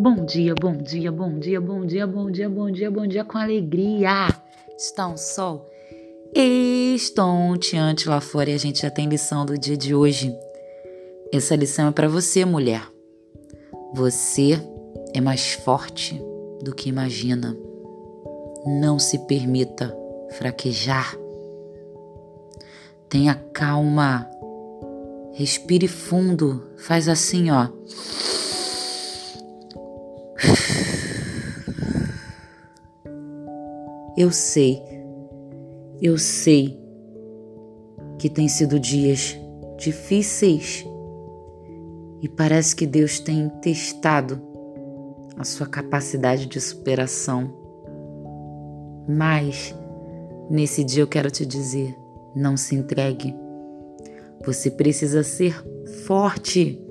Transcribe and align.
Bom 0.00 0.24
dia, 0.24 0.54
bom 0.54 0.76
dia, 0.76 1.10
bom 1.10 1.40
dia, 1.40 1.60
bom 1.60 1.84
dia, 1.84 2.06
bom 2.06 2.30
dia, 2.30 2.48
bom 2.48 2.70
dia, 2.70 2.88
bom 2.88 3.04
dia 3.04 3.24
com 3.24 3.36
alegria. 3.36 4.28
Está 4.78 5.08
um 5.08 5.16
sol 5.16 5.68
estonteante 6.32 8.08
lá 8.08 8.20
fora 8.20 8.48
e 8.48 8.54
a 8.54 8.58
gente 8.58 8.82
já 8.82 8.90
tem 8.90 9.08
lição 9.08 9.44
do 9.44 9.58
dia 9.58 9.76
de 9.76 9.96
hoje. 9.96 10.32
Essa 11.32 11.56
lição 11.56 11.88
é 11.88 11.90
para 11.90 12.06
você, 12.06 12.44
mulher. 12.44 12.80
Você 13.92 14.62
é 15.12 15.20
mais 15.20 15.54
forte 15.54 16.22
do 16.62 16.72
que 16.72 16.88
imagina. 16.88 17.58
Não 18.80 19.00
se 19.00 19.18
permita 19.26 19.92
fraquejar. 20.30 21.16
Tenha 23.08 23.34
calma. 23.52 24.30
Respire 25.32 25.88
fundo. 25.88 26.68
Faz 26.76 27.08
assim, 27.08 27.50
ó. 27.50 27.66
Eu 34.20 34.32
sei, 34.32 34.82
eu 36.02 36.18
sei 36.18 36.76
que 38.18 38.28
tem 38.28 38.48
sido 38.48 38.80
dias 38.80 39.38
difíceis 39.78 40.84
e 42.20 42.28
parece 42.28 42.74
que 42.74 42.84
Deus 42.84 43.20
tem 43.20 43.48
testado 43.62 44.42
a 45.36 45.44
sua 45.44 45.68
capacidade 45.68 46.46
de 46.46 46.60
superação. 46.60 47.54
Mas 49.08 49.72
nesse 50.50 50.82
dia 50.82 51.04
eu 51.04 51.06
quero 51.06 51.30
te 51.30 51.46
dizer: 51.46 51.96
não 52.34 52.56
se 52.56 52.74
entregue. 52.74 53.32
Você 54.44 54.68
precisa 54.68 55.22
ser 55.22 55.64
forte. 56.06 56.84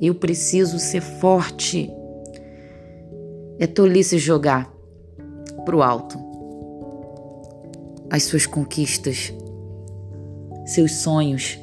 Eu 0.00 0.14
preciso 0.14 0.78
ser 0.78 1.02
forte. 1.02 1.92
É 3.58 3.66
tolice 3.66 4.16
jogar 4.16 4.74
pro 5.66 5.82
alto 5.82 6.31
as 8.12 8.24
suas 8.24 8.44
conquistas, 8.44 9.32
seus 10.66 10.96
sonhos, 10.96 11.58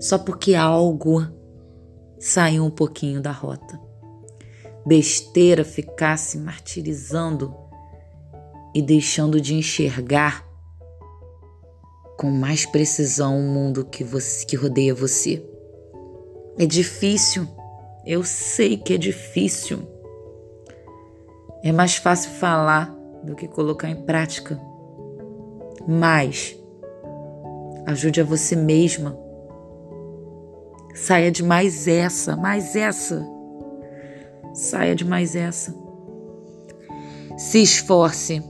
só 0.00 0.18
porque 0.18 0.56
algo 0.56 1.24
saiu 2.18 2.64
um 2.64 2.70
pouquinho 2.70 3.20
da 3.20 3.30
rota. 3.30 3.80
Besteira 4.84 5.64
ficar 5.64 6.16
se 6.16 6.36
martirizando 6.36 7.54
e 8.74 8.82
deixando 8.82 9.40
de 9.40 9.54
enxergar 9.54 10.44
com 12.18 12.28
mais 12.28 12.66
precisão 12.66 13.38
o 13.38 13.48
mundo 13.48 13.84
que, 13.84 14.02
você, 14.02 14.44
que 14.44 14.56
rodeia 14.56 14.96
você. 14.96 15.48
É 16.58 16.66
difícil, 16.66 17.46
eu 18.04 18.24
sei 18.24 18.76
que 18.76 18.94
é 18.94 18.98
difícil. 18.98 19.78
É 21.62 21.70
mais 21.70 21.94
fácil 21.94 22.32
falar 22.32 22.92
do 23.22 23.36
que 23.36 23.46
colocar 23.46 23.88
em 23.88 24.02
prática. 24.02 24.60
Mas 25.86 26.56
ajude 27.86 28.20
a 28.20 28.24
você 28.24 28.56
mesma. 28.56 29.18
Saia 30.94 31.30
de 31.30 31.42
mais 31.42 31.86
essa, 31.86 32.36
mais 32.36 32.74
essa. 32.74 33.24
Saia 34.54 34.94
de 34.94 35.04
mais 35.04 35.36
essa. 35.36 35.74
Se 37.36 37.62
esforce 37.62 38.42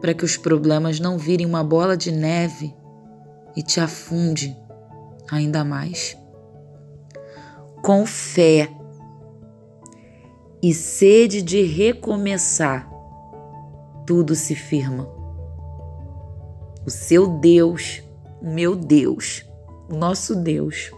para 0.00 0.14
que 0.14 0.24
os 0.24 0.36
problemas 0.36 1.00
não 1.00 1.18
virem 1.18 1.46
uma 1.46 1.64
bola 1.64 1.96
de 1.96 2.12
neve 2.12 2.74
e 3.56 3.62
te 3.62 3.80
afunde 3.80 4.56
ainda 5.30 5.64
mais. 5.64 6.16
Com 7.82 8.04
fé 8.04 8.68
e 10.62 10.74
sede 10.74 11.40
de 11.40 11.62
recomeçar, 11.62 12.88
tudo 14.06 14.34
se 14.34 14.54
firma 14.54 15.15
o 16.86 16.90
seu 16.90 17.26
Deus, 17.26 18.00
o 18.40 18.48
meu 18.48 18.76
Deus, 18.76 19.44
o 19.90 19.96
nosso 19.96 20.36
Deus, 20.36 20.92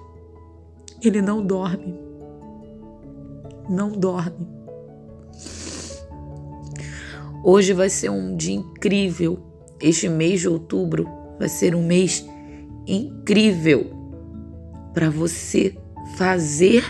ele 1.02 1.22
não 1.22 1.44
dorme. 1.44 1.98
Não 3.68 3.90
dorme. 3.92 4.46
Hoje 7.42 7.72
vai 7.72 7.88
ser 7.88 8.10
um 8.10 8.36
dia 8.36 8.56
incrível. 8.56 9.38
Este 9.80 10.08
mês 10.08 10.40
de 10.40 10.48
outubro 10.48 11.08
vai 11.38 11.48
ser 11.48 11.74
um 11.74 11.86
mês 11.86 12.28
incrível 12.86 13.90
para 14.92 15.08
você 15.08 15.76
fazer 16.16 16.84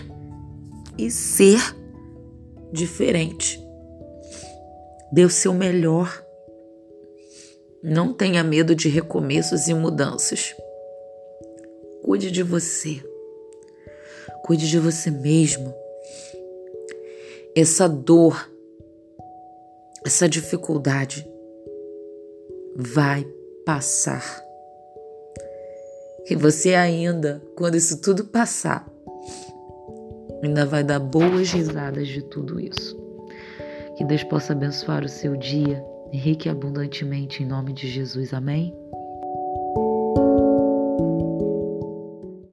e 0.97 1.11
ser 1.11 1.61
diferente. 2.73 3.61
Dê 5.13 5.25
o 5.25 5.31
seu 5.31 5.53
melhor 5.53 6.25
não 7.83 8.13
tenha 8.13 8.43
medo 8.43 8.75
de 8.75 8.89
recomeços 8.89 9.69
e 9.69 9.75
mudanças. 9.75 10.55
Cuide 12.03 12.31
de 12.31 12.43
você. 12.43 13.03
Cuide 14.45 14.69
de 14.69 14.79
você 14.79 15.11
mesmo. 15.11 15.75
Essa 17.55 17.89
dor, 17.89 18.51
essa 20.05 20.29
dificuldade 20.29 21.29
vai 22.75 23.27
passar. 23.65 24.43
E 26.31 26.35
você 26.35 26.75
ainda, 26.75 27.43
quando 27.57 27.77
isso 27.77 28.01
tudo 28.01 28.25
passar, 28.25 28.87
ainda 30.43 30.67
vai 30.67 30.85
dar 30.85 30.99
boas 30.99 31.51
risadas 31.51 32.09
de 32.09 32.23
tudo 32.23 32.61
isso. 32.61 32.97
Que 33.97 34.05
Deus 34.05 34.23
possa 34.25 34.53
abençoar 34.53 35.05
o 35.05 35.09
seu 35.09 35.37
dia 35.37 35.83
rique 36.13 36.49
abundantemente 36.49 37.43
em 37.43 37.47
nome 37.47 37.73
de 37.73 37.89
Jesus. 37.89 38.33
Amém? 38.33 38.75